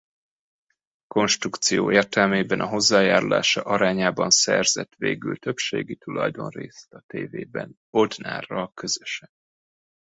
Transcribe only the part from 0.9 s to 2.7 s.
A konstrukció értelmében a